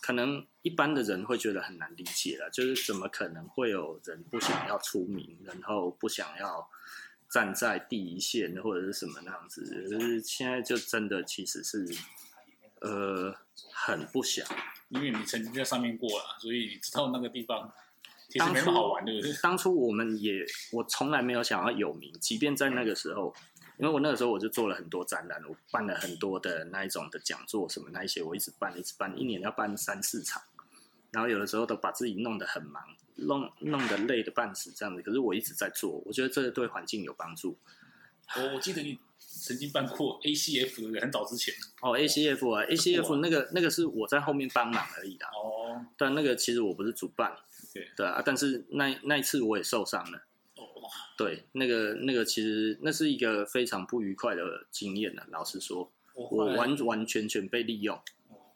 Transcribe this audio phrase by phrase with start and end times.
[0.00, 6.68] 可能一般的人会觉得很难理解了，就是怎么可能会有人不想要出名，然后不想要
[7.30, 9.88] 站在第一线或者是什么那样子？
[9.90, 11.86] 就是现在就真的其实是，
[12.80, 13.34] 呃，
[13.72, 14.46] 很不想，
[14.88, 17.72] 因为你曾经在上面过了，所以你知道那个地方
[18.28, 19.32] 其实没那么好玩，对不对？
[19.42, 23.34] 当初我们也，我从来没有想要有名，即便在那个时候。
[23.78, 30.42] 因为我那个时候我就做了很多展览，我办了很多的那一种的讲座什么那一些，我一直办一直办，一年要办三四场，
[31.10, 32.82] 然后有的时候都把自己弄得很忙，
[33.16, 35.02] 弄弄得累得半死这样子。
[35.02, 37.58] 可是我一直在做，我觉得这个对环境有帮助。
[38.36, 41.54] 我我记得你曾经办过 ACF，很早之前。
[41.80, 45.26] 哦，ACF 啊，ACF 那个那个是我在后面帮忙而已的。
[45.26, 45.84] 哦。
[45.96, 47.36] 但那个其实我不是主办。
[47.72, 47.88] 对。
[47.96, 50.22] 对啊，但是那那一次我也受伤了。
[51.16, 55.22] 对，那个那个其实那是一个非常不愉快的经验呢。
[55.30, 58.00] 老实说，我完完全全被利用，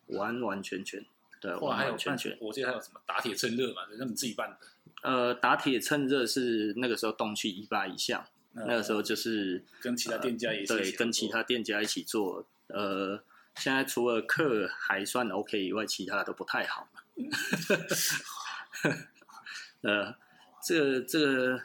[0.07, 1.05] 完完全全。
[1.41, 2.37] 对，我还有全全。
[2.41, 4.59] 我记得还有什么打铁趁热嘛，那你自己办的。
[5.03, 12.47] 呃，打铁趁热是那个时候东区一八一巷，那个时候就是跟其他店家一起对，跟其他店家一起做。
[12.67, 13.23] 呃，
[13.57, 16.89] 现在除了课还算 OK 以外，其他都不太好。
[19.81, 20.15] 呃，
[20.63, 21.63] 这个这个。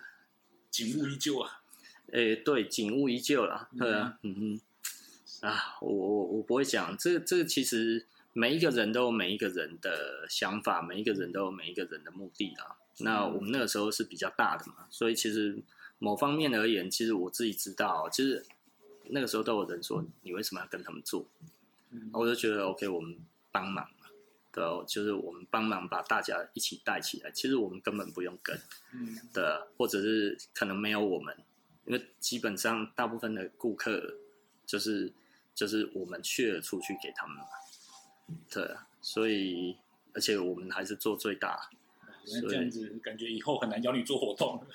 [0.76, 1.62] 景物依旧啊，
[2.12, 4.59] 诶、欸，对，景物依旧啦，对啊，嗯
[5.42, 12.76] 哼，啊，我我我不会讲，这这个其实每一个人都有每一个人的想法，每一个人都有每一个人的目的啊。
[12.98, 15.58] 那我们那个时候是比较大的嘛，所以其实
[15.98, 18.45] 某方面而言，其实我自己知道，其实
[19.08, 21.26] 那个时候都有人说，你为什么要跟他们做？
[22.12, 23.16] 我就觉得 OK，我们
[23.54, 23.88] 帮忙。
[24.56, 27.31] 对，就是我们帮忙把大家一起带起来。
[27.31, 28.58] 其实我们根本不用跟，
[28.94, 31.36] 嗯，的，或者是可能没有我们，
[31.86, 34.16] 因为基本上大部分的顾客
[34.66, 35.11] 就是
[35.53, 37.44] 就是我们 share 出去给他们嘛。
[38.50, 38.66] 对，
[39.02, 39.76] 所以
[40.14, 41.70] 而且我们还是做最大，
[42.26, 44.66] 那这样子感觉以后很难邀你做活动。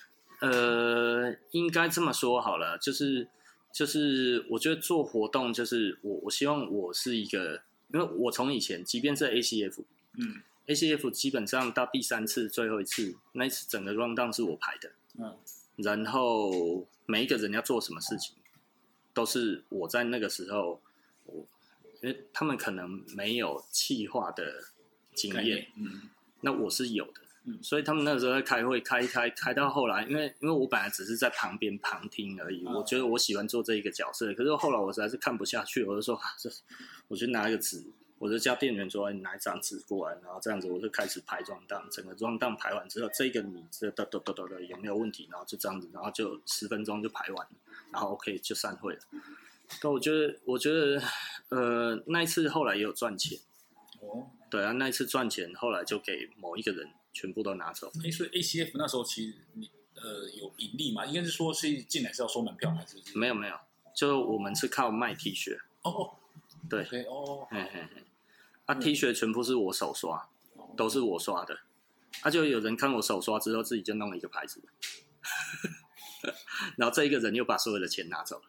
[0.42, 3.26] 呃，应该这么说好了，就是
[3.72, 7.62] 就是我觉得做活动就是我我希望我是一个。
[7.92, 9.82] 因为我从以前，即便是 ACF，
[10.18, 15.36] 嗯，ACF 基本上到第三次最后一次，那一次整个 rundown 是我排的，嗯，
[15.76, 18.36] 然后每一个人要做什么事情，
[19.12, 20.80] 都是我在那个时候，
[21.24, 21.46] 我
[22.02, 24.64] 因为他们可能没有气化的
[25.14, 26.02] 经验，嗯，
[26.42, 27.19] 那我是有的。
[27.62, 34.32] 所以他们那个时候在开会，开一开开到后来，因为因为我本来只是在旁边旁听而已，我觉得我喜欢做这一个角色。
[34.34, 36.50] 可是后来我实在是看不下去，我就说，啊、这
[37.08, 37.82] 我就拿一个纸，
[38.18, 45.26] 我就叫店员说，你拿一张纸过来，然后这样子我就开始排 rundown，整个 rundown 排完之后，这个你这哒哒哒哒的有没有问题？
[45.30, 47.48] 然后就这样子，然后就十分钟就排完，
[47.90, 49.00] 然后 OK 就散会了。
[49.80, 51.02] 但我觉得，我觉得，
[51.48, 53.38] 呃，那一次后来也有赚钱。
[54.00, 56.88] 哦，对啊，那一次赚钱，后来就给某一个人。
[57.12, 57.90] 全部都拿走。
[58.04, 61.04] 哎，所以 ACF 那时候其实你呃有盈利吗？
[61.04, 63.18] 应该是说是进来是要收门票还是，是？
[63.18, 63.56] 没有没有，
[63.94, 65.58] 就我们是靠卖 T 恤。
[65.82, 66.16] 哦，
[66.68, 68.04] 对哦，嘿嘿嘿，
[68.66, 71.58] 啊 T 恤全部是我手刷，嗯、都是我刷的。
[72.22, 74.62] 啊，就有人看我手刷之后，自己就弄了一个牌子，
[76.76, 78.44] 然后这一个人又把所有的钱拿走了。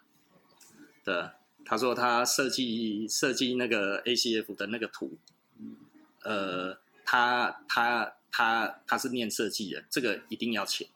[1.04, 1.30] 对，
[1.66, 5.18] 他说他设计设计那个 ACF 的那个图，
[5.58, 5.78] 嗯、
[6.24, 8.14] 呃，他他。
[8.32, 10.88] 他他是念设计的，这个一定要钱。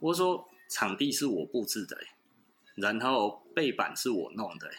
[0.00, 1.98] 我说场地是我布置的，
[2.74, 4.70] 然后背板是我弄的，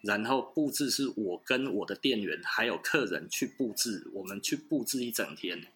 [0.00, 5.66] 然后布置是我跟我的店员还有客人去布置，我们去布置一整天，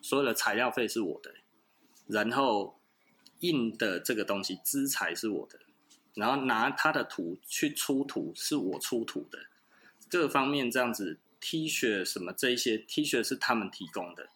[0.00, 1.32] 所有的材料费是我的，
[2.08, 2.78] 然后
[3.40, 5.60] 印的这个东西资材是我的，
[6.14, 9.38] 然后拿他的图去出图是我出图的，
[10.08, 11.18] 各方面这样子。
[11.42, 14.28] T 恤什么这一些 T 恤是他们提供的。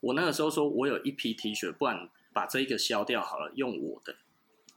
[0.00, 4.14] 我那个时候说，我有一批 T 恤，不然把这一个销掉好了，用我的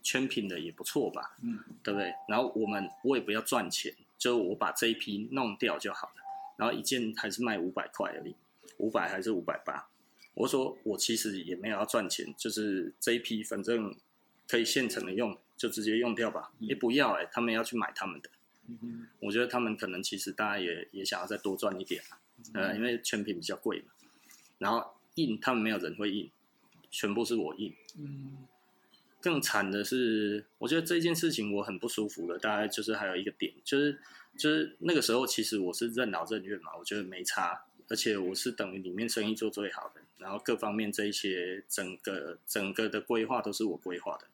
[0.01, 1.35] 全品的也不错吧？
[1.43, 2.13] 嗯，对不对？
[2.29, 6.13] 然后我们我也不要赚钱，就我把这一批弄掉就好了。
[6.55, 8.33] 然后一件还是卖五百块而已，
[8.77, 9.89] 五百还是五百八。
[10.35, 13.93] 我说我其实也没有要赚钱，就是这一批反正
[14.47, 16.53] 可以现成的用，就直接用掉吧。
[16.59, 18.29] 也不要哎、欸，他们要去买他们的。
[18.67, 22.01] 嗯，我觉得他们可能其实大家也也想要再多赚一点，
[22.53, 23.87] 呃，因为全品比较贵嘛。
[24.57, 26.31] 然后印他们没有人会印，
[26.89, 27.73] 全部是我印。
[27.97, 28.37] 嗯，
[29.19, 32.39] 更惨的是，我觉得这件事情我很不舒服的。
[32.39, 33.99] 大概就是还有一个点，就是
[34.37, 44.27] 就是那个时候其实我是任劳任怨嘛，我觉得没差，而且我是等于里面生意做最好的，然后各方面这一些整个整个的规划都是我规划的。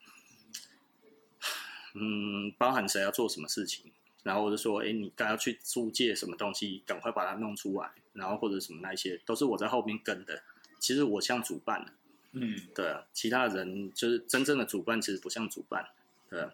[1.95, 3.91] 嗯，包含谁要做什么事情。
[4.23, 10.41] 然后我就说，哎，你该要去租借什么东西，赶快把它弄出来，然后或者什么那些，都是我在后面跟的。
[10.77, 11.91] 其实我像主办的，
[12.33, 15.87] 嗯，对啊，其他人就是真正的主办，其实不像主办，
[16.29, 16.51] 对啊。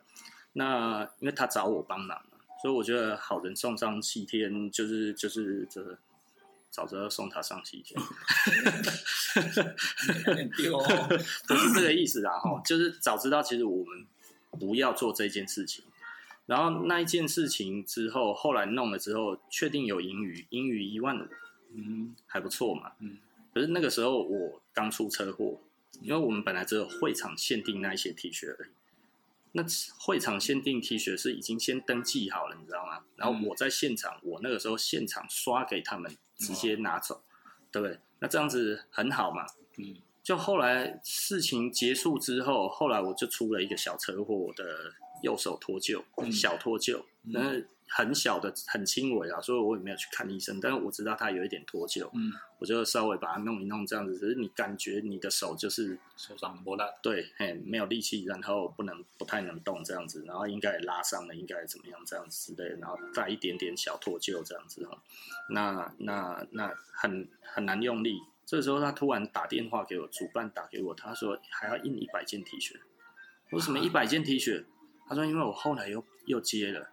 [0.54, 5.98] 那因为他找我帮忙嘛，所以我觉得好人送上西天，就是就是这
[6.72, 8.02] 早知道送他上西天，
[10.28, 10.78] 有点丢，
[11.48, 14.06] 不是这个意思啊，哈，就是早知道其实我们
[14.52, 15.84] 不要做这件事情。
[16.46, 21.28] 然后那一件事情之后，后来弄了之后，确定有盈余，盈余一万五，
[21.74, 23.18] 嗯，还不错嘛，嗯。
[23.54, 25.62] 可是那个时候我刚出车祸，
[26.02, 28.70] 因为我们本来只有会场限定那一些 T 恤而已。
[29.54, 29.64] 那
[29.98, 33.06] 会场限定 T 恤是已经先登记好了，你知道吗？
[33.16, 37.24] 然后我在现场，我那个时候现场刷给他们，直接拿走，
[37.72, 37.98] 对不对？
[38.20, 39.46] 那这样子很好嘛，
[39.78, 39.96] 嗯。
[40.26, 44.66] 就后来事情结束之后，后来我就出了一个小车祸的。
[45.22, 50.60] 右手脱臼，小脱臼，那、嗯、很小的，很轻微啊，所以我也没有去看医生。
[50.60, 54.20] 但是我知道他有一点脱臼，嗯，我就稍微把它弄一弄，这样子。
[54.20, 65.02] 只是你感觉你的手就是受伤不大，对，嘿，没有力气，然后不能不太能动这样子，然后应该也拉伤了，应该怎么样这样子之类，然后带一点点小脱臼这样子哈。
[65.50, 68.20] 那那那很很难用力。
[68.46, 72.80] 这个时候他突然打电话给我，主办打给我，他说还要印一百件 T 恤。
[73.52, 74.66] 为什么一百件 T 恤？
[75.08, 76.90] 他说：“因为我后来又又接了。”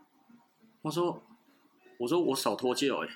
[0.82, 1.22] 我说
[1.98, 3.08] ：“我说我手脱臼哎，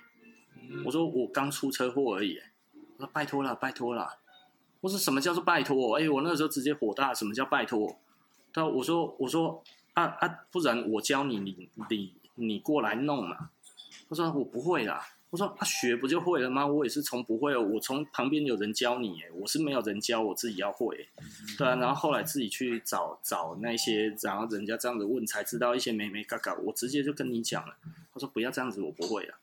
[0.84, 2.40] 我说我刚出车祸而已。”
[2.96, 4.18] 我说：“拜托了，拜托了。”
[4.80, 7.98] 我说：“什么叫做拜托？”哎，我那个时候直接火大，什么叫拜托？
[8.52, 9.62] 他我说：“我说
[9.94, 13.50] 啊啊，不然我教你，你你你过来弄嘛。”
[14.08, 15.06] 他说：“我不会啦。”
[15.36, 16.66] 我说：“他、啊、学不就会了吗？
[16.66, 21.06] 我也是从不会，我从旁边有人教你，哎，我是没有人教，我自己要会，
[21.58, 21.74] 对啊。
[21.74, 26.54] 然后后来自己去找找那些，然后人家这样子问，才知道一些没没嘎嘎。
[26.54, 27.76] 我直接就跟你讲了，
[28.14, 29.38] 他说不要这样子，我不会啊。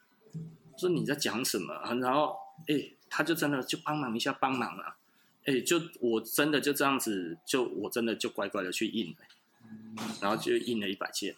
[0.75, 1.75] 说你在讲什么？
[2.01, 2.35] 然后
[2.67, 4.97] 哎，他就真的就帮忙一下，帮忙啊。
[5.45, 11.35] 哎，就我真的就这样子，就我真的就乖乖的去印了，然后就印了一百件，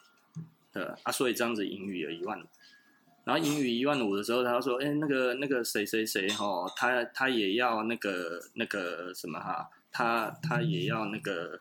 [0.72, 1.12] 对啊。
[1.12, 2.42] 所以这样子盈余有一万。
[3.26, 11.60] 然后盈余一万五的时候，他说：“哎，那个那个谁谁谁哈，他他也要那个那个什么哈，他他也要那个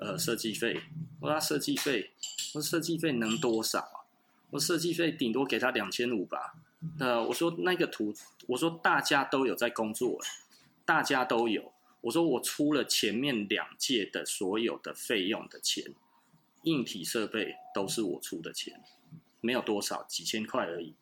[0.00, 0.80] 呃设计费。
[1.20, 2.10] 我说他设计费，
[2.54, 4.02] 我设计费能多少啊？
[4.50, 6.54] 我设计费顶多给他两千五吧。
[6.98, 8.12] 呃，我说那个图，
[8.48, 10.20] 我说大家都有在工作，
[10.84, 11.72] 大家都有。
[12.00, 15.94] 我说我出了前面两届的所有的费用的钱，
[16.64, 18.82] 硬体设备都是我出的钱，
[19.40, 20.92] 没有多少，几千块而已。”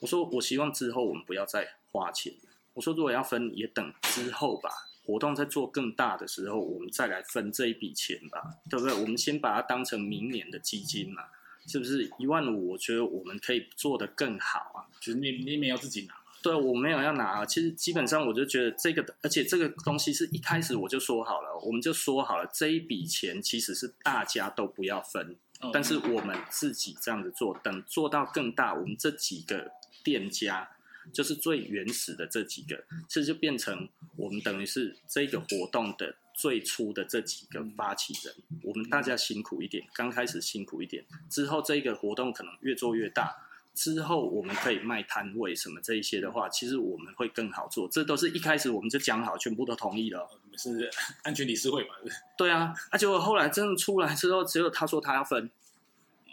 [0.00, 2.32] 我说，我希望之后我们不要再花钱。
[2.74, 4.70] 我说，如果要分，也等之后吧。
[5.04, 8.94] 活动在做更大的时候，我们再来分这一笔钱吧，对不对？
[8.94, 11.24] 我们先把它当成明年的基金嘛，
[11.66, 12.10] 是不是？
[12.18, 14.84] 一万五，我觉得我们可以做得更好啊。
[15.00, 16.14] 就是你你没有自己拿？
[16.42, 17.42] 对，我没有要拿。
[17.46, 25.34] 其实基本上我就觉得这个，而且这个东西是一开始我就说好了，我们就说好了，这一笔钱其实是大家都不要分，
[25.72, 29.72] 但是我们自己这样子做，等做到更大，我们这几个。
[30.02, 30.68] 店家
[31.12, 38.34] 就是最原始的这几个，这就变成我们等于是这个活动的最初的这几个发起人。
[38.62, 43.34] 我们大家辛苦一点，刚开始辛苦一点，之后这个活动可能越做越大，
[43.74, 47.88] 之后我们可以卖摊位什么这一些的话，其实我们会更好做。
[47.88, 50.28] 这都是一开始我们就讲好，全部都同意了。
[50.58, 50.90] 是
[51.22, 51.94] 安全理事会嘛？
[52.36, 55.48] 对啊，而且我后来真的出来之后，只有他说他要分，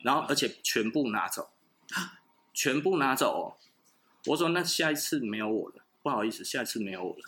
[0.04, 1.52] 然后而且全部拿走，
[2.54, 3.58] 全部拿走。
[4.28, 7.24] 我说那下一次没有我了，不好意思，下一次没有我了，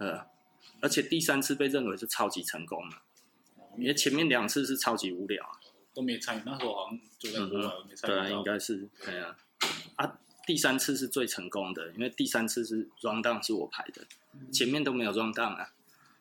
[0.00, 0.26] 呃，
[0.80, 3.02] 而且第三次被认为是超级成功了，
[3.76, 5.44] 因为前面两次是超级无聊，
[5.94, 8.14] 都没参与，那时候好像就在国外没参与。
[8.14, 9.36] 对啊，应该是对啊，
[9.96, 14.06] 啊，第三次是最成功的，因为第三次是 run down 是我排的，
[14.52, 15.72] 前面都没有 run down 啊，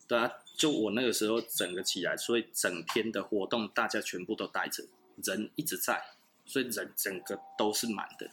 [0.07, 4.85] 对啊，就我那个时候整个起来，所以整天的活动大家全部都带着，
[5.23, 6.01] 人一直在，
[6.45, 8.31] 所以人整个都是满的。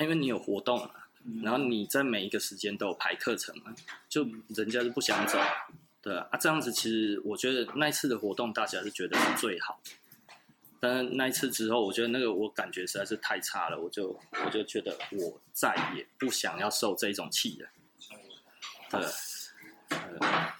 [0.00, 0.90] 因为你有活动嘛，
[1.42, 3.74] 然后你在每一个时间都有排课程嘛，
[4.08, 5.38] 就人家就不想走，
[6.02, 9.92] 对啊，啊这样子其实我觉得那一次的活动大家是觉得是最好的，
[10.80, 17.68] 但是那一次之后，我觉得那个我感觉实在是太差了，我就我就觉得我再也不想要受这种气了，
[18.90, 19.00] 对，
[19.88, 20.52] 呃，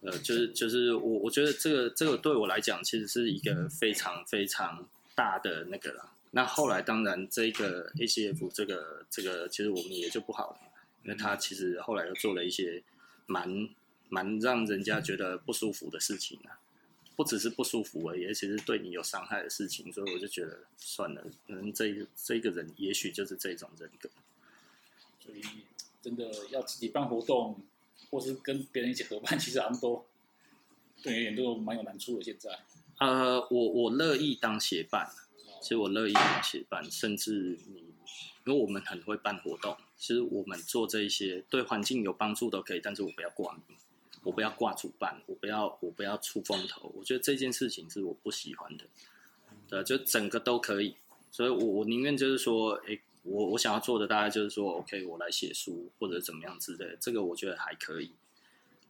[0.00, 6.12] 呃，就是就是我我觉得这个这个对我来讲其实是一个非常非常大的那个了。
[6.38, 10.58] 那后来当然，这个 ACF 这个这个其实我们也就不好了，
[11.02, 12.80] 因为他其实后来又做了一些
[13.26, 13.68] 蛮
[14.08, 16.60] 蛮让人家觉得不舒服的事情啊。
[17.16, 24.08] 不只是不舒服而已，而且是对你有伤害的事情，所以我就觉得算了，可能，这这个人也许就是这种人格，
[25.18, 25.42] 所以
[26.00, 27.60] 真的要自己办活动，
[28.10, 30.06] 或是跟别人一起合办，其实他们都
[31.02, 32.22] 对你而言都蛮有难处的。
[32.22, 32.56] 现在，
[33.00, 35.10] 呃，我我乐意当协办，
[35.60, 37.80] 其实我乐意当协办，甚至你，
[38.46, 43.62] 因为我们很会办活动，其实我们做这一些对环境有帮助都可以，但是我不要挂名。
[44.24, 46.92] 我不要挂主办，我不要，我不要出风头。
[46.96, 48.84] 我觉得这件事情是我不喜欢的，
[49.68, 50.96] 对，就整个都可以。
[51.30, 58.10] 所以我，我我宁愿就是说，诶、欸，我我想要做的大概就是说，OK，我来写书或者怎么样之类的，这个我觉得还可以。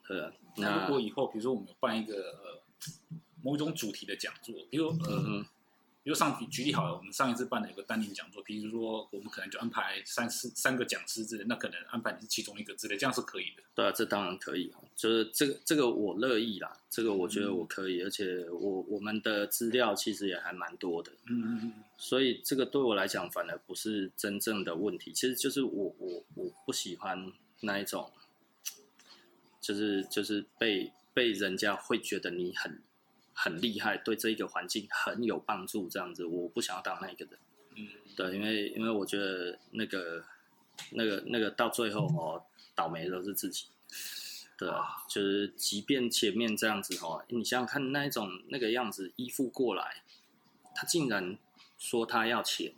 [0.09, 2.63] 呃，那如果以后，比如说我们有办一个呃
[3.43, 5.25] 某一种主题的讲座，比如呃。
[5.27, 5.47] 嗯
[6.03, 13.63] 比如上举例好了，我们上一次办的有个单宁讲座，比如说我们可能就安排三四三个讲师之类，那可能安排你是其中一个之类，这样是可以的。
[13.75, 28.11] 对啊，这当然可以，就是这个这个我乐意啦，这个我觉得我可以，而且我我们的资料其实也还蛮多的，嗯嗯嗯，所以这个对我来讲反而不是真正的问题，其实就是我我我不喜欢那一种，
[29.61, 32.81] 就是就是被被人家会觉得你很。
[33.41, 37.39] 很厉害，对这一个环境很有帮助，这样子，我不想要当那个人。
[37.77, 40.25] 嗯，对，因为因为我觉得那个
[40.91, 42.43] 那个那个到最后哦，
[42.75, 43.67] 倒霉的都是自己。
[44.57, 44.69] 对，
[45.09, 50.03] 就是即便前面这样子哦，你想想看那一种那个样子依附过来，
[50.75, 51.39] 他竟然
[51.79, 52.73] 说他要钱，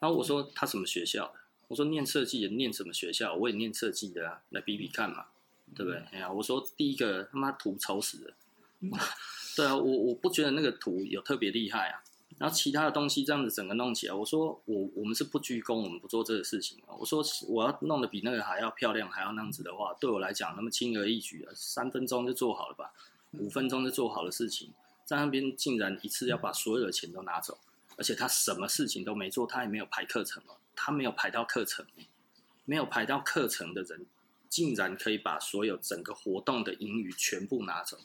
[0.00, 1.34] 然后我说他什么学校的？
[1.68, 3.34] 我说念设计的念什么学校？
[3.34, 5.26] 我也念设计的啊，来比比看嘛，
[5.74, 6.00] 对不对？
[6.12, 8.34] 哎呀，我说第一个他妈图丑死了。
[9.56, 12.02] 对啊，我我不觉得那个图有特别厉害啊。
[12.36, 16.78] 然后其他的东西这样子整个弄起来，我说我我们是不居功，我们不做这个事情。
[16.86, 22.92] 我说我要弄得比那个还要漂亮，还要那样子的话，对我来讲那么轻而易举啊，三分钟就做好了吧，
[23.32, 24.72] 五分钟就做好的事情，
[25.04, 27.58] 在那边竟然一次要把所有的钱都拿走，
[27.96, 31.84] 而且他什么事情都没做，他也没有排课程哦，他没有排到课程，
[32.64, 34.06] 没有排到课程的人，
[34.48, 37.98] 竟然可以把所有整个活动的盈余全部拿走。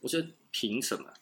[0.00, 1.12] 我觉得凭什么？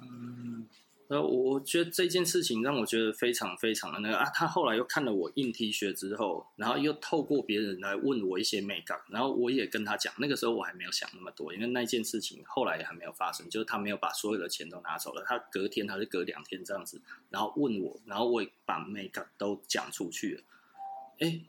[0.00, 0.66] 嗯，
[1.08, 4.24] 呃，我觉得这件事情让我觉得非常非常的那个啊。
[4.34, 20.42] 他后来又看了我印 T 恤之后，然后又透过别人来问我一些美感，然后我也跟他讲，那个时候我还没有想那么多，因为那件事情后来也还没有发生，就是他没有把所有的钱都拿走了，他隔天还是隔两天这样子，然后问我，然后我也把美感都讲出去了。
[21.20, 21.40] 哎，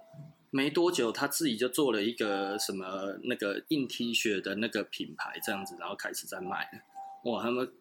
[0.55, 6.69] 没多久他自己就做了一个什么那个硬 T 恤的那个品牌这样子，然后开始在卖。
[7.23, 7.73] 哇，他们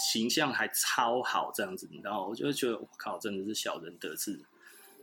[0.00, 2.24] 形象还超好这样子，你知道？
[2.24, 4.40] 我就觉得我靠，真的是小人得志。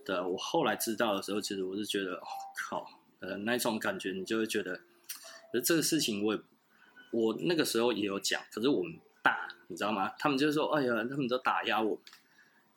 [0.05, 2.87] 对，我后来知道的时候，其实我是觉得，我靠，
[3.19, 4.77] 呃，那种感觉你就会觉得，
[5.51, 6.41] 可是这个事情我也
[7.11, 10.13] 我那个时候也有讲，可是我们大，你知道吗？
[10.17, 11.99] 他们就说，哎呀，他们都打压我。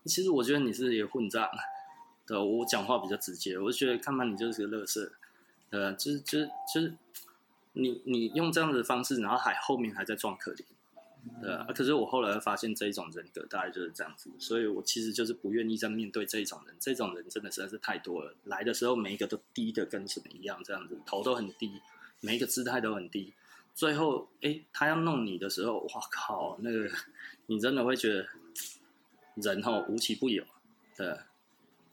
[0.07, 1.49] 其实我觉得你是一个混账。
[2.27, 5.13] 对，我讲话比较直接，我就觉得看吧，你就是个乐色，
[5.69, 6.95] 呃，就是就是就是
[7.75, 10.63] 你你用这样的方式，然后还后面还在装可怜，
[11.43, 11.67] 对啊。
[11.75, 18.35] 可是我后来发现这一种人格大概就是这样子，所以我其实就是不愿意再面对这一种人，这种人真的实在是太多了。
[18.45, 21.81] 来的时候每一个都低的跟什么一样，这样子头都很低，
[22.21, 23.35] 每一个姿态都很低，
[23.75, 26.91] 最后哎他要弄你的时候，哇靠，那个
[27.47, 28.27] 你真的会觉得
[29.35, 30.43] 人吼无奇不有，
[30.97, 31.15] 对。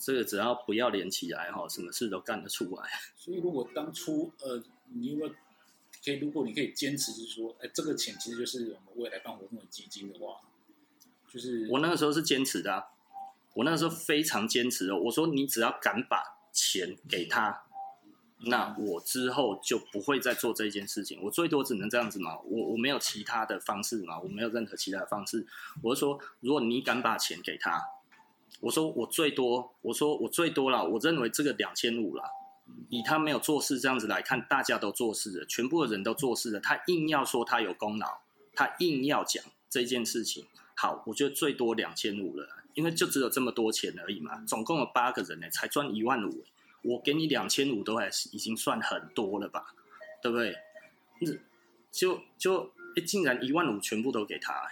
[0.02, 2.90] 这个只要不要连起来哈，什么事都干得出来。
[3.16, 4.62] 所以如果当初呃，
[4.94, 5.30] 你如果
[6.04, 10.42] 可以，如果你可以坚持，就是说，哎，这个钱其实就是我们未来办活动的基金的话，
[11.32, 12.88] 就是我那个时候是坚持的啊，
[13.54, 14.98] 我那个时候非常坚持的。
[14.98, 17.64] 我说你只要敢把钱给他，
[18.46, 21.22] 那我之后就不会再做这件事情。
[21.22, 25.46] 我最多只能这样子嘛，我我没有其他的方式嘛，我没有任何其他的方式。
[25.84, 27.80] 我是说，如果你敢把钱给他。
[28.60, 30.88] 我说我最多，我说我最多了。
[30.88, 32.24] 我认为这个两千五了，
[32.90, 36.60] 以他没有做事这样子来看，大家都做事了，全部的人都做事了。
[36.60, 38.20] 他硬要说他有功劳，
[38.54, 40.46] 他硬要讲这件事情。
[40.76, 44.44] 好，我觉得最多两千五了，因为就只有这么多钱而已嘛。
[44.46, 46.44] 总共有八个人呢，才赚一万五，
[46.84, 49.74] 我给你两千五都还已经算很多了吧？
[50.22, 50.56] 对不对？
[51.92, 52.72] 就就
[53.06, 54.72] 竟然一万五全部都给他。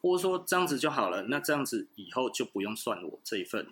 [0.00, 3.66] 或者说这样子就好了，那这样子以后就不用算我这一份，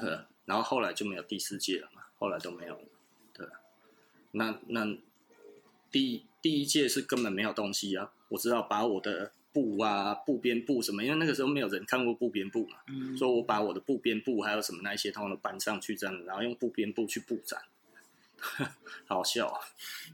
[0.00, 2.88] 对，然后后来就没有第四届了嘛，后来都没有了，
[3.32, 3.46] 对，
[4.32, 4.96] 那那
[5.90, 12.78] 第第一届是根本没有东西啊，我知道把我的布啊、布边布什么，因为那个时候没有人看过布边布嘛，
[13.16, 17.62] 所以我把我的布边布还有什么那些通通都搬上去这样，然后用布边布去布展，
[19.08, 19.52] 好笑，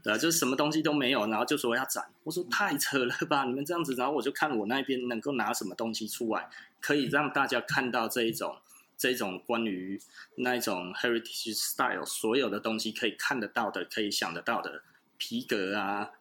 [0.03, 6.49] 对啊，就是什么东西都没有，然后就说要展，我说太扯了吧，你们这样子，然后我就看我那边能够拿什么东西出来，
[6.79, 8.57] 可以让大家看到这一种
[8.97, 9.99] 这一种关于
[10.37, 14.83] 那一种 heritage style 所有的东西可以看得到的，可以想得到的
[15.17, 16.11] 皮革啊、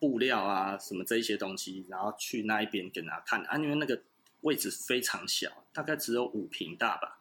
[0.00, 3.40] 布料啊什么这一些东西，然后去那一边给大家看。
[3.44, 4.02] 啊，因为那个
[4.40, 7.18] 位置非常小，大概只有五平大吧，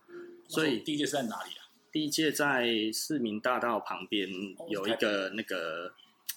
[0.48, 1.62] 所以第一届是在哪里啊？
[1.92, 4.30] 第一届在市民大道旁边
[4.70, 5.94] 有一个那个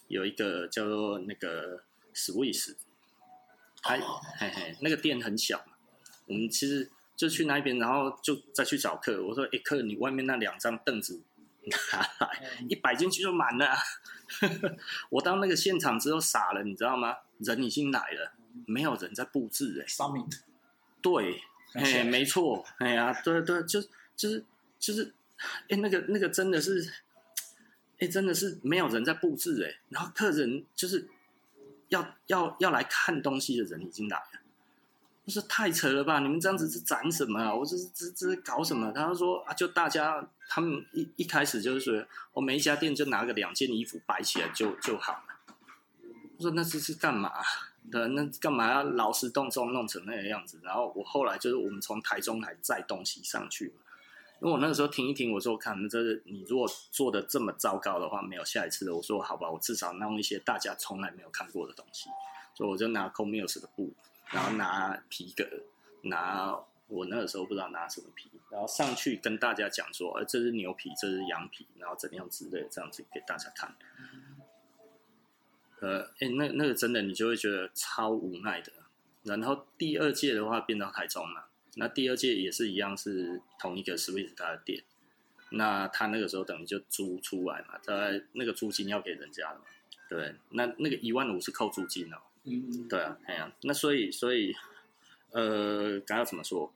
[0.09, 2.75] 有一个叫做那个 Swiss，
[3.81, 5.65] 还嘿嘿，那个店很小，
[6.27, 9.23] 我们其实就去那边，然后就再去找客。
[9.23, 11.23] 我说：“哎，客，你外面那两张凳子
[11.93, 13.77] 拿来， 一摆进去就满了。
[15.11, 17.17] ”我到那个现场之后傻了，你知道吗？
[17.39, 18.33] 人已经来了，
[18.67, 19.87] 没有人在布置哎。
[19.87, 20.41] Summit，
[21.01, 21.41] 对，
[21.75, 23.81] 哎，没错，哎呀，对对，就
[24.17, 24.45] 就是
[24.81, 25.15] 就是。
[25.69, 26.93] 哎，那个那个真的是，
[27.99, 31.09] 哎，真的是没有人在布置哎，然后客人就是
[31.89, 34.41] 要要要来看东西的人已经来了，
[35.25, 37.55] 我说太扯了吧，你们这样子是展什么啊？
[37.55, 38.93] 我这是这这是搞什么？
[38.93, 45.25] 他说啊，就大家他们一一开始就是说，我每一家店就拿个两件衣服摆起来就就好了。
[46.37, 47.33] 我说那这是干嘛？
[47.93, 50.59] 对，那干嘛要劳师动众弄成那个样子？
[50.63, 53.73] 然后我后来就是我们从台中来载东西上去。
[54.45, 58.95] 因为我那个时候听一听，我说看，这是你如果做的这么糟糕的话，没有下一次了。
[58.95, 62.11] 我说好吧，我至少弄一些大家从来没有看过的东西。
[62.55, 63.95] 所以我就拿 Comills 的布，
[64.31, 65.49] 然后拿皮革，
[66.03, 66.55] 拿
[66.89, 73.75] 我那个时候不知道拿什么皮，然后上去跟大家讲说，呃，这是牛皮，这是羊皮，然后怎样之类，这样子给大家看。
[75.81, 78.71] 呃，哎，那那个真的，你就会觉得超无奈的。
[79.23, 81.47] 然后第二届的话变到台中了。
[81.76, 84.85] 那第二届也是一样，是同一个 Swiss 他的店。
[85.50, 89.64] 那他那个时候等于就租出来嘛，他那个租金要给人家的嘛，
[90.09, 90.35] 对。
[90.50, 92.16] 那那个一万五是扣租金哦。
[92.45, 92.88] 嗯。
[92.88, 94.54] 对啊，哎呀，那所以所以，
[95.31, 96.73] 呃，刚刚怎么说？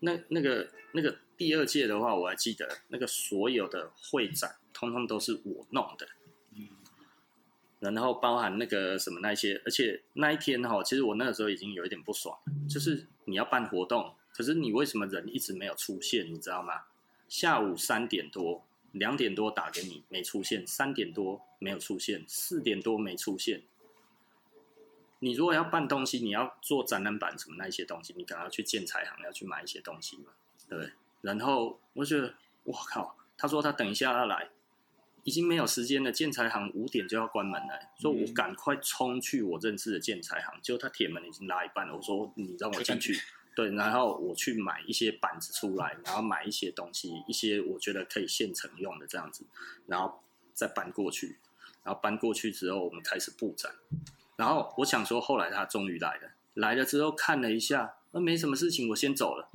[0.00, 6.06] 那那个那个第二届的话，我还记得那个所有的会展，通通都是我弄的。
[6.54, 6.68] 嗯。
[7.80, 14.14] 然后包含那个什么那些，而且那一天哈，其实我那个时候已经有一点不爽，就是你要办活动。
[14.40, 16.32] 可是你为什么人一直没有出现？
[16.32, 16.84] 你知道吗？
[17.28, 23.64] 下午三点多、两点多打给你没出现，三点多没有出现，四点多没出现。
[25.18, 30.32] 你如果要办东西，你要做展览板什么那一些东西，你可能要去建材行要去买一些东西嘛，
[30.66, 30.92] 对不对？
[31.20, 34.48] 然后我觉得，我靠，他说他等一下要来，
[35.24, 36.10] 已经没有时间了。
[36.10, 41.94] 建材行五点就要关门了，所以我赶快冲去我认识的建材行，结果他铁门已经拉一半了。
[41.94, 43.20] 我说你让我进去。
[43.60, 49.44] 对，然后我去买一些板子出来，然后买一些东西，一些我觉得可以现成用的这样子，
[49.86, 50.22] 然后
[50.54, 51.36] 再搬过去，
[51.84, 53.70] 然后搬过去之后，我们开始布展。
[54.36, 59.50] 然后我想说，后来他终于来了，来了之后看了一下，那没什么事情，我先走了。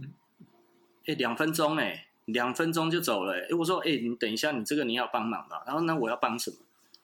[1.08, 3.48] 哎，两分钟哎，两分钟就走了哎。
[3.58, 5.64] 我说哎，你等一下，你这个你要帮忙吧？
[5.66, 6.58] 然后那我要帮什么？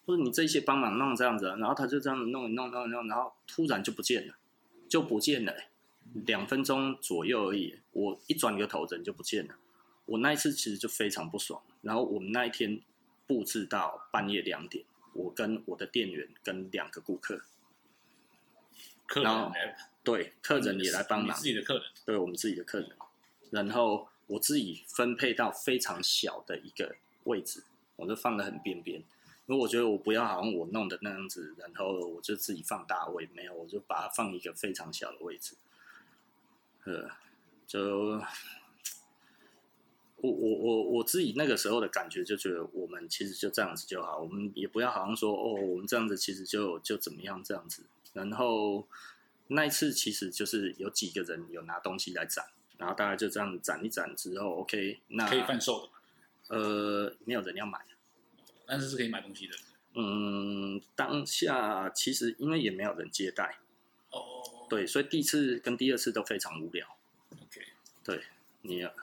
[0.06, 4.36] 或者你这些帮忙弄这样子，然后他就这样子弄弄弄弄，然后突然就不见了，
[4.88, 5.52] 就不见了。
[6.26, 9.56] 两分钟左右而已，我一转个头人就不见了。
[10.06, 11.62] 我那一次其实就非常不爽。
[11.82, 12.82] 然后我们那一天
[13.26, 14.84] 布置到半夜两点，
[15.14, 17.42] 我跟我的店员跟两个顾客，
[19.08, 22.90] 客人来，对，客人也来帮忙，自己的客人，对我们自己的客人。
[23.52, 27.64] 然后我自己分配到非常小的一个位置，
[27.96, 29.00] 我就放得很边边，
[29.46, 35.56] 因为我觉得我不要好像我弄的那样子，然后我就自己放大位，没有，我就把它放一个非常小的位置。
[36.86, 37.10] 呃，
[37.68, 38.22] 就
[40.18, 47.84] 我我我我自己那个时候的感觉，就觉得我们其实就这样子就好，我们也不要好像说哦，我们这样子其实就就怎么样这样子。
[48.14, 48.88] 然后
[49.48, 52.46] 那一次其实就是有几个人有拿东西来展，
[52.78, 56.56] 然后大家就这样展一展之后，OK，那可以贩售的。
[56.56, 57.80] 呃，没有人要买，
[58.66, 59.56] 但是是可以买东西的。
[59.94, 63.58] 嗯，当下其实因为也没有人接待。
[64.72, 66.88] 对，所以第一次跟第二次都非常无聊。
[67.34, 67.62] OK，
[68.06, 68.24] 对，
[68.62, 68.94] 你呃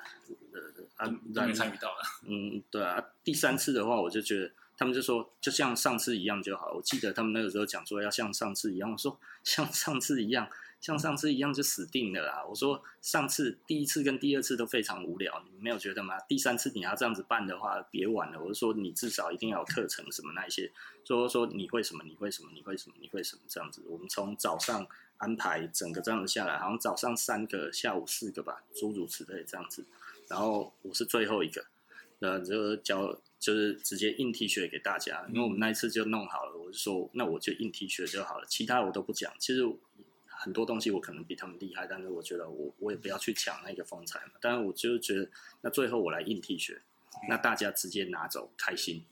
[0.96, 2.02] 啊，没参与到了。
[2.26, 3.04] 嗯，对啊。
[3.22, 6.72] 第三次的话，我就觉得他们就说，就像上次一样就好。
[6.72, 10.48] 我记得他们那个时候讲说要像上次一样，我说像上次一样，
[10.80, 12.42] 像上次一样就死定了啦。
[12.48, 16.18] 我说上次第一次跟第二次都非常无聊，你没有觉得吗？
[16.20, 18.40] 第三次你要这样子办的话，别玩了。
[18.40, 20.72] 我就说你至少一定要有课程什么那一些，
[21.04, 23.82] 说说你会什么，你会什么，你会什么，你会什么这样子。
[23.86, 24.88] 我们从早上。
[25.18, 29.84] 安排整个这样子下来，好像早上三个，下午四个吧，诸如此类这样子。
[30.28, 31.64] 然后我是最后一个，
[32.20, 39.32] 呃，就教就是直接印 T 恤给大家，因为我们那一次就弄好了，我就说那我就印 T 恤就好了，其他我都不讲。
[39.38, 39.62] 其实
[40.26, 44.32] 很多东西我可能比他们厉害，但是我觉得我我也不要去抢那个风采嘛。
[44.40, 45.30] 但是我就觉得，
[45.62, 46.78] 那最后我来印 T 恤，
[47.28, 49.04] 那大家直接拿走开心。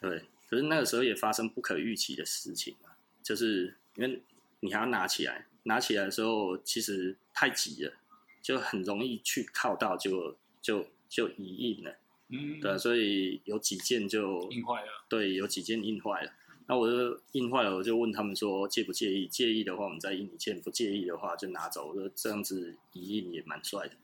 [0.00, 2.90] 对，可是那个时候也发生不可预期的事情嘛，
[3.22, 4.22] 就是因为
[4.60, 7.92] 你还要拿起来，拿起来的时候其实太急了，
[8.40, 11.96] 就很容易去靠到就就就一印了。
[12.28, 15.04] 嗯，对，所以有几件就印坏了。
[15.08, 16.32] 对，有几件印坏了。
[16.66, 19.26] 那我就印坏了，我就问他们说介不介意？
[19.26, 21.88] 介意的话，我们再印一件；不介意的话，就拿走。
[21.88, 23.96] 我说这样子一印也蛮帅的。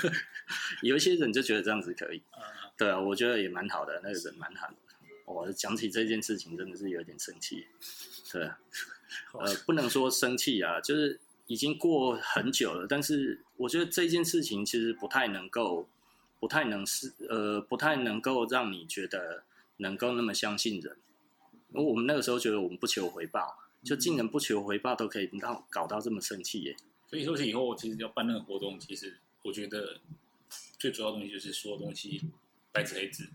[0.80, 2.22] 有一些人就觉得这样子可以。
[2.78, 4.00] 对啊，我觉得也蛮好的。
[4.02, 4.74] 那个人蛮好的。
[5.26, 7.66] 我讲起这件事情，真的是有点生气。
[8.32, 8.50] 对，
[9.32, 12.86] 呃，不能说生气啊，就是已经过很久了。
[12.88, 15.88] 但是我觉得这件事情其实不太能够。
[16.42, 19.44] 不太能是呃，不太能够让你觉得
[19.76, 20.96] 能够那么相信人。
[21.72, 26.76] 因为我们那个时候觉得我们不求回报，就竟然不求回报都可以到搞到这么生气耶。
[27.08, 30.00] 所以说是以后其实要办那个活动，其实我觉得
[30.80, 32.20] 最主要的东西就是所有东西
[32.72, 33.28] 白纸黑字。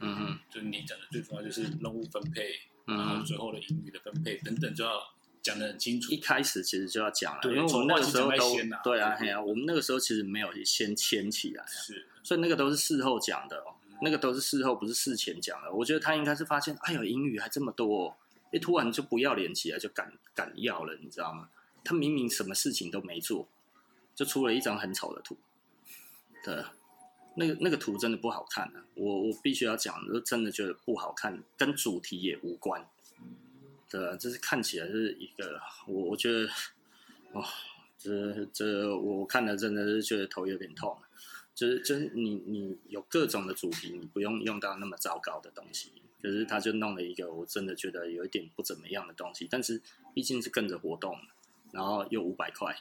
[0.00, 2.54] 嗯哼，就是你讲的最重要就是任务分配，
[2.86, 5.00] 嗯，然后最后的盈余的分配等等就要。
[5.42, 13.60] 讲的很清楚，一开始其实就要讲了，因为我们那个时候都对啊，我们那个时候其实没有先牵起来，是，所以那个都是事后讲的，
[14.02, 15.72] 那个都是事后，不是事前讲的。
[15.72, 18.16] 我觉得他应该是发现，哎呦，英语还这么多，
[18.52, 21.48] 哎，突然就不要脸起来，就敢敢要了，你知道吗？
[21.82, 23.48] 他明明什么事情都没做，
[24.14, 25.36] 就出了一张很丑的图，
[26.44, 26.62] 对，
[27.36, 32.86] 那个那个图真的不好看啊，我我必须要讲，就真的觉得不好看，跟主题也无关。
[33.88, 36.48] 对，就是看起来是一个，我我觉得，
[37.32, 37.44] 哦，
[37.98, 40.96] 这这我看了真的是觉得头有点痛，
[41.54, 45.92] 就是就是你你有各种的主题，你不用用到那么糟糕的东西，
[46.22, 49.82] 可是他就弄了一个我真的觉得有一点不怎么样的东西，但是
[50.14, 51.18] 毕竟是跟着活动，
[51.70, 52.74] 然后又五百块，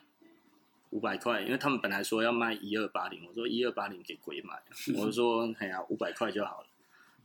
[0.92, 4.62] 五百块，因为他们本来说要卖一二八零，我说一二八零给鬼买，
[4.96, 6.68] 我就说哎呀五百块就好了。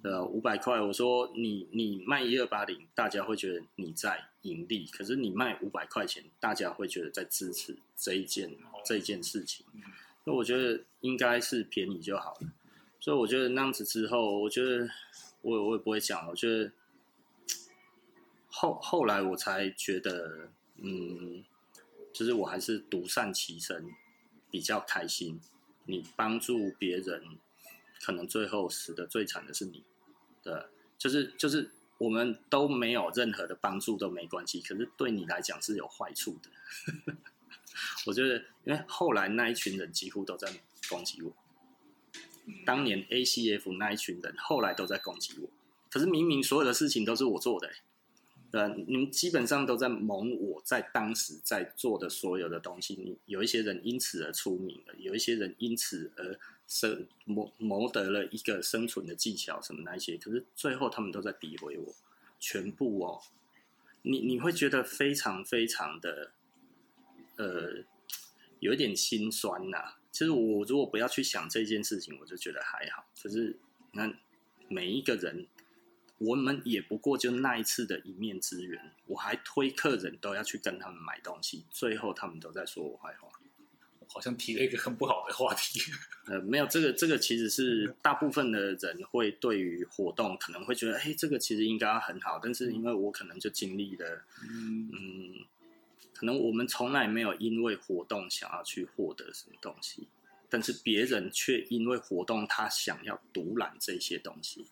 [0.02, 9.66] 呃，五百块，我说你你卖一二八零，大家会觉得你在盈利，可是你卖五百块钱，大家会觉得在支持这一件这一件事情。
[10.22, 12.48] 那我觉得应该是便宜就好了，
[13.00, 14.88] 所以我觉得那样子之后，我觉得
[15.40, 16.70] 我我也不会讲，我觉得
[18.48, 21.42] 后后来我才觉得，嗯，
[22.16, 23.86] 就是我还是独善其身
[24.50, 25.40] 比较开心。
[25.84, 27.38] 你帮助别人。
[27.98, 29.82] 可能最后死的最惨的是你，
[30.42, 30.52] 对，
[30.98, 37.16] 就是就是我们都没有任何的帮助都没关系，可是对你来讲是有坏处的。
[38.06, 40.46] 我觉得，因为后来那一群人几乎都在
[40.90, 41.34] 攻击我，
[42.66, 45.48] 当年 ACF 那一群人后来都在攻击我，
[45.90, 47.72] 可是明明所有的事情都是我做的，
[48.50, 56.38] 对，你们基本上都在蒙我在当时在做的所有的东西，你有一些人因此而出名了，有一些人因此而。
[56.68, 61.94] 生谋谋得了一个生存的技巧什么那些，可是最后他们都在诋毁我，
[62.40, 63.22] 全部哦，
[64.02, 66.32] 你你会觉得非常非常的，
[67.36, 67.84] 呃，
[68.58, 73.04] 有一点心酸呐、其实我如果不要去想这件事情，我就觉得还好。
[73.22, 73.56] 可是
[73.92, 74.18] 你看
[74.66, 75.46] 每一个人，
[76.18, 83.28] 我们也不过就那一次的一面之缘，我还推客人都要去跟他们买东西，最后他们都在说我坏话。
[84.08, 85.80] 好像提了一个很不好的话题。
[86.26, 95.34] 呃，没有，这个这个其实是大部分的人会对于活动可能会觉得，哎，这个其实应该很好，但是因为我可能就经历了，嗯，嗯，
[96.14, 100.06] 可能我们从来没有因为活动想要去获得什么东西，
[100.48, 104.66] 但是别人却因为活动他想要独揽这些东西，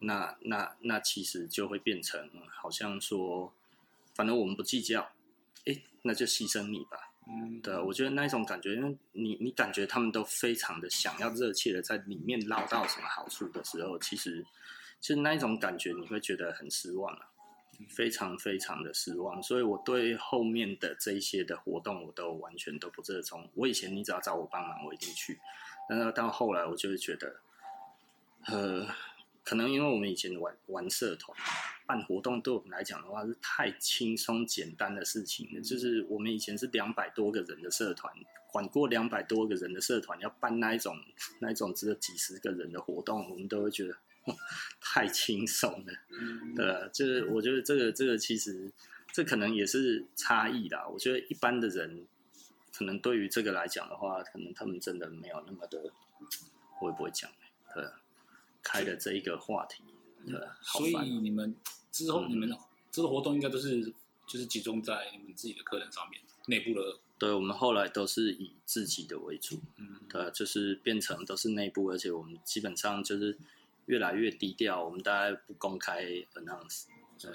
[0.00, 3.52] 那那那其实就会变成好像说，
[4.14, 5.10] 反正我们不计较，
[5.66, 7.10] 哎，那就牺牲你吧。
[7.26, 14.46] 嗯，对，我觉得那一种感觉，因为你你感觉他们都非常的想要热切的在里面捞到什么好处的时候，其实
[15.00, 17.28] 其实那一种感觉你会觉得很失望啊，
[17.88, 19.42] 非常非常的失望。
[19.42, 23.50] 所以我对后面的这一些的活动，我都完全都不热衷。
[23.54, 25.38] 我以前你只要找我帮忙，我一定去，
[25.88, 27.40] 但是到后来我就会觉得，
[28.46, 28.86] 呃。
[29.48, 31.34] 可能因为我们以前玩玩社团，
[31.86, 35.60] 办活动对我们来讲的话是太轻松简单的事情了。
[35.62, 38.12] 就是我们以前是两百多个人的社团，
[38.52, 40.94] 管过两百多个人的社团，要办那一种
[41.40, 43.96] 那一种只有几十个人的活动，我们都会觉得
[44.82, 45.94] 太轻松了。
[46.54, 48.70] 对啊，就是我觉得这个这个其实
[49.14, 50.86] 这可能也是差异啦。
[50.86, 52.06] 我觉得一般的人
[52.76, 55.90] 可能对于这个来讲的话，可能他们真的没有那么的，
[56.82, 57.30] 我也不会讲，
[57.74, 57.82] 对。
[58.68, 59.82] 开的这一个话题。
[60.26, 61.54] 对，所以你们
[61.90, 62.54] 之后你们
[62.90, 63.82] 这个活动应该都是
[64.26, 66.98] 就是集中在你们自己的客人上面，内部的。
[67.18, 73.36] 对，我们后来都是以自己的为主，嗯，对，就是变成都是内部，而且我们基本上就是
[73.86, 76.04] 越来越低调，我们大概不公开
[76.34, 76.84] announce。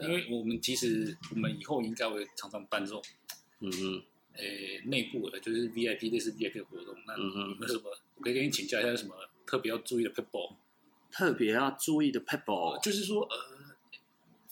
[0.01, 3.03] 因为我们其实我们以后应该会常常办这种，
[3.59, 4.01] 嗯嗯，
[4.35, 6.95] 诶，内部的，就是 VIP 类似 VIP 的活动。
[7.05, 7.91] 那有没有什么？
[8.15, 9.13] 我可以跟你请教一下，有什么
[9.45, 10.55] 特别要注意的 people？
[11.13, 13.37] 特别要注意的 people，就是说，呃，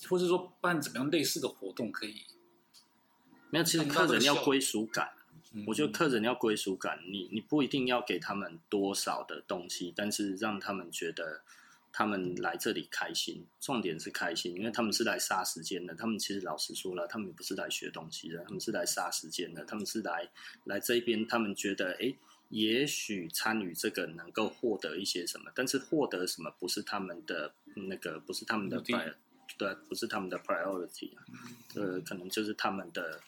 [0.07, 2.21] 或是说办怎么样类似的活动可以？
[3.49, 5.13] 没有，其实客人要归属感。
[5.67, 11.41] 我觉得客人要归属感，你你不一定要给他们多少的东西，但是让他们觉得
[11.91, 13.45] 他们来这里开心。
[13.59, 15.93] 重点是开心，因为他们是来杀时间的。
[15.93, 19.65] 他们其实老实说了，他们也不是来学东西的，他们是来杀时间的。
[19.65, 20.29] 他们是来
[20.63, 22.13] 来这边，他们觉得，哎，
[22.51, 29.15] 也许参与这个能够获得一些什么，但是获得什么不是他们的那个，不是他们的 pri，
[29.57, 31.11] 对，不是他们的 priority，
[31.75, 33.19] 呃，可能就是他们的。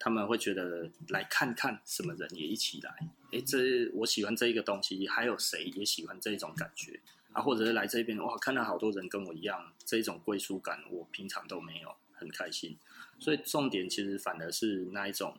[0.00, 2.94] 他们会觉得来看看什么人也一起来，
[3.32, 7.00] 哎，这我喜欢这一个东西，还有谁也喜欢这种感觉
[7.32, 7.42] 啊？
[7.42, 12.78] 或者是来这边哇，看到好多人跟我一样，这种归属感我平常都没有，很开心。
[13.18, 15.36] 所以重点其实反而是那一种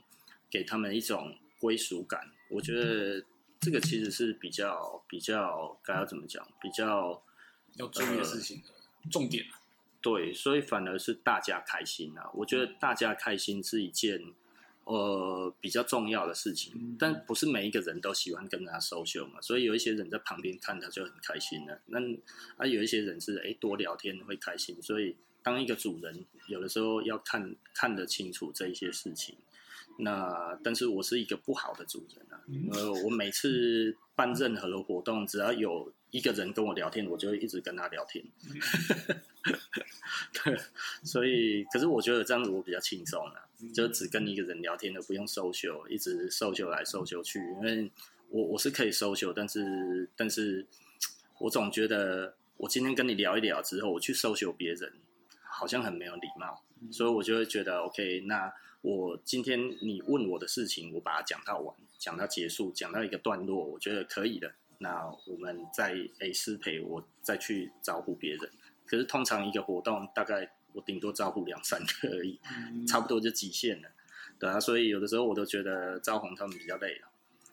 [0.52, 2.30] 给他们一种归属感。
[2.50, 3.24] 我觉得
[3.60, 7.24] 这个其实是比较比较该要怎么讲，比较
[7.76, 9.46] 要注意的事情的、呃、重点。
[10.02, 12.30] 对，所以反而是大家开心啊！
[12.34, 14.34] 我觉得大家开心是一件。
[14.86, 21.80] 呃，比较重要的事情，但不是每一个人都喜欢跟他 social 嘛，所以有一些人在旁边看他就很开心了。
[21.86, 22.00] 那
[22.58, 29.38] 啊，有一些人是哎多聊天会开心，所以当一个主人，有的时候要看看得清楚这一些事情。
[30.00, 32.42] 那但是我是一个不好的主人啊，
[32.74, 38.24] 呃，我每次办任何的活动，只要有一个人跟我聊天，我就会一直跟他聊天。
[40.44, 40.58] 对，
[41.04, 43.46] 所以可是我觉得这样子我比较轻松啊。
[43.74, 47.40] 就只跟一个人聊天的，不用 social，一直 social 来 social 去。
[47.40, 47.92] 因为
[48.30, 50.66] 我我是可以 social，但是但是
[51.40, 54.94] 我总觉得我今天跟你聊一聊之后，我去 social 别人，
[55.42, 58.22] 好像很没有礼貌，所以我就会觉得 OK。
[58.22, 58.50] 那
[58.82, 64.54] 我今天你问我的事情，我把它讲到完，讲到结束，讲到一个段落，我觉得可以的。
[64.80, 68.50] 那我们再诶失陪，我再去招呼别人。
[68.86, 70.52] 可是通常一个活动大概。
[70.72, 72.40] 我顶多招呼两三个而已，
[72.88, 73.90] 差不多就极限了，
[74.38, 77.08] 对啊，所以有的时候我都觉得招红他们比较累了，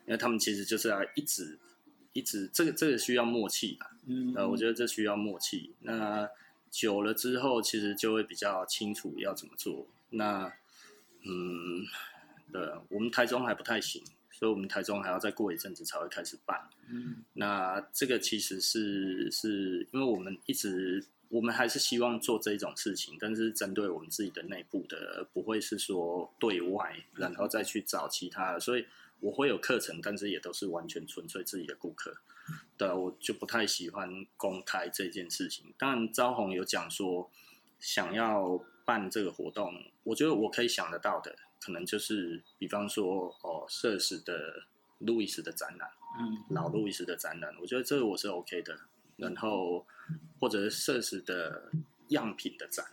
[0.05, 1.59] 因为他们其实就是要一直
[2.12, 5.75] 一直，这个这个需要默契吧，嗯，呃，我觉得这需要默契。
[5.81, 6.29] 那
[6.71, 9.87] 久了之后，其实就会比较清楚要怎么做。
[10.11, 10.53] 那
[11.29, 11.85] 嗯，
[12.53, 16.69] 对，我们台中还不太行，所以我们台中还要再过一阵子才会开始办。
[16.89, 21.07] 嗯，那这个其实是是因为我们一直。
[21.29, 28.61] 我们还是希望做这种事情，但是针对我们自己的内部的，不会是说对外，然后再去找其他的。
[28.61, 28.87] 所以
[29.19, 32.17] 我会有课程，但是也都是完全纯粹自己的顾客。
[32.79, 35.75] 对，我就不太喜欢公开这件事情。
[35.77, 37.29] 当然，招红有讲说
[37.81, 39.75] 想要办这个活动，
[40.07, 44.64] 我觉得我可以想得到的，可能就是比方说哦，设施的
[44.99, 48.79] 路易斯的展览，嗯，老路易斯的展览，我觉得这个我是 OK 的。
[49.16, 49.87] 然后，
[50.38, 51.73] 或者是设置的
[52.09, 52.85] 样品的展，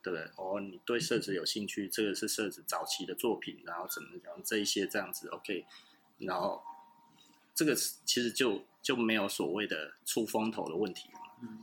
[0.00, 0.30] 对不对？
[0.36, 5.66] 哦，你对设置有兴趣，这个是设置早期的作品，然后怎么讲这一些这样子，OK。
[6.18, 6.62] 然后
[7.52, 11.10] 这个其实就就没有所谓的出风头的问题，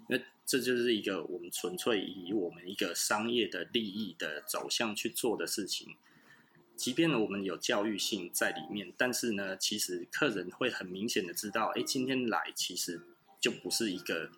[0.08, 5.96] 因为这就是一个我们纯粹以我们一个商业的利益的走向去做的事情。
[6.76, 13.02] 即便呢我们有教育性在里面，但是呢，其实客人会很明显的知道，哎，今天来其实。
[13.42, 14.30] 就不是一个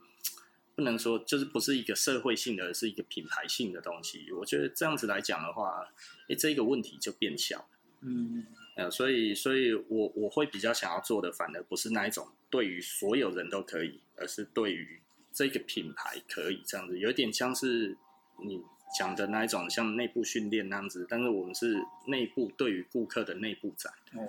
[0.75, 4.31] 不能说，就是不是一个社会性的，而是一个品牌性的东西。
[4.31, 5.91] 我觉得这样子来讲的话，
[6.29, 7.67] 哎，这个问题就变小。
[8.01, 15.01] 嗯，呃，所以，所以我我会比较想要做的，反而不是那一种对于所有人都可以，而是对于
[15.33, 17.97] 这个品牌可以这样子，有点像是
[18.43, 18.61] 你
[18.97, 21.05] 讲的那一种，像内部训练那样子。
[21.09, 23.93] 但是我们是内部对于顾客的内部展。
[24.13, 24.21] 哦。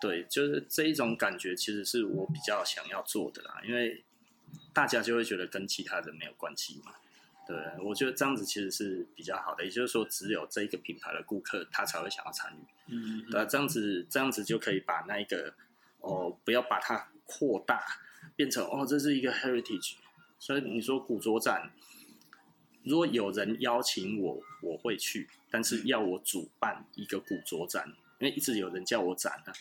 [0.00, 4.02] 对，就是这一种感觉，其实是我比较想要做的啦，因为
[4.72, 6.94] 大家就会觉得跟其他人没有关系嘛。
[7.46, 12.94] 对，我觉得这样子其实是比较好的，也就是说，只有这一个品牌的顾客他才会想要参与。
[12.94, 15.52] 嗯，对，这样子这样子就可以把那一个
[15.98, 17.84] 哦，不要把它扩大，
[18.36, 19.96] 变成哦，这是一个 heritage。
[20.40, 21.70] 所以你说古着展，
[22.82, 27.94] 如果有人邀请我，我会去，但是要我主办一个古着展。
[28.18, 29.52] 因为一直有人叫我展啊，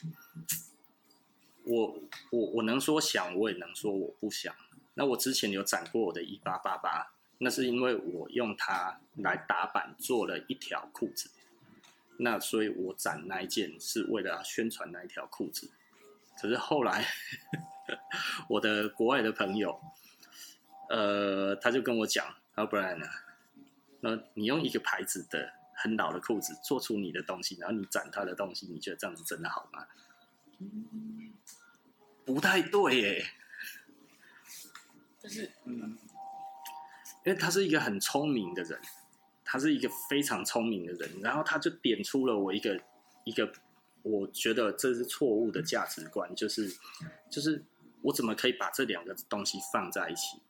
[1.63, 4.53] 我我我能说想，我也能说我不想。
[4.95, 11.29] 那我之前有展过我的一八八八，那是因为我用它来打版做了一条裤子，
[12.17, 15.69] 那所以我展那一件是为了宣传那一条裤子。
[16.41, 17.05] 可是后来
[18.49, 19.79] 我的国外的朋友，
[20.89, 23.05] 呃，他就跟我讲，要不然呢，
[23.99, 29.85] 那你用一个牌子的很老的裤子做出你的东西，然后你展他的东西，你觉得这样子真的好吗？
[32.25, 33.25] 不太对耶。
[35.21, 35.97] 但是，嗯，
[37.23, 38.79] 因为他是一个很聪明的人，
[39.45, 42.81] 他是一个非常聪明的人，然后他就点出了我一个
[43.25, 43.51] 一个，
[44.01, 46.75] 我觉得这是错误的价值观，就是
[47.29, 47.63] 就是
[48.01, 50.41] 我怎么可以把这两个东西放在一起？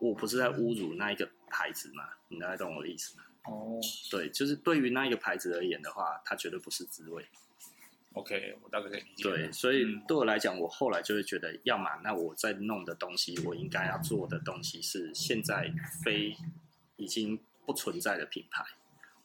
[0.00, 2.04] 我不是在侮辱那一个牌子吗？
[2.28, 3.24] 你大概懂我的意思吗？
[3.44, 3.80] 哦，
[4.10, 7.26] 对，就是对于那一个牌子而言的话，它绝对不是滋味。
[8.14, 9.22] OK，我大概可以理解。
[9.22, 16.36] 对，所以对我来讲，我后来就会觉得，要么那我在弄的东西，我应该要做的东西是现在非
[16.96, 18.64] 已经不存在的品牌。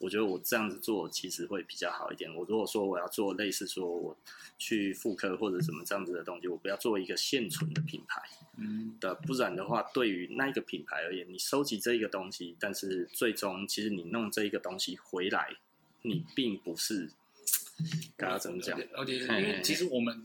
[0.04, 2.30] 我觉得我这样子做其实会比较好一点。
[2.36, 4.18] 我如果说我要做类似说我
[4.58, 8.22] 去复刻或者什么这样子的东西，我不要做一个现存的品牌。
[8.58, 15.56] 嗯，的，不然的话，对于那一个品牌而言，你收集这一个东西，但是最终其实你弄这一个东西回来，
[16.02, 17.10] 你并不是。
[18.18, 18.78] 刚刚怎么讲？
[18.94, 20.22] 而且因为其实我们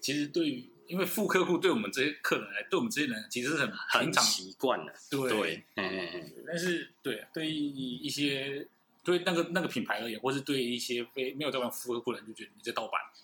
[0.00, 4.92] 其实对于，因为副客户对我们这些客人来，对我们这些人其实是很平常习惯的。
[5.08, 8.66] 对，嗯，但是对对于一些
[9.02, 13.00] 对那个那个品牌而言，或是对一些非没有在玩复刻裤的人，就觉得你在盗版。